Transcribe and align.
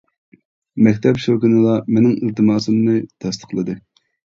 مەكتەپ 0.87 1.19
شۇ 1.25 1.35
كۈنىلا 1.43 1.77
مېنىڭ 1.97 2.17
ئىلتىماسىمنى 2.23 2.99
تەستىقلىدى. 3.27 3.81